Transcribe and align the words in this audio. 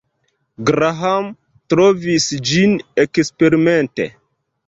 Graham 0.69 1.27
trovis 1.73 2.25
ĝin 2.51 2.73
eksperimente. 3.05 4.09